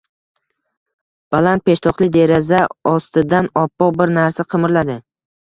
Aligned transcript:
Baland 1.35 1.63
peshtoqli 1.71 2.07
deraza 2.15 2.63
ostidan 2.93 3.51
oppoq 3.67 3.95
bir 4.01 4.17
narsa 4.19 4.49
qimirladi. 4.57 4.99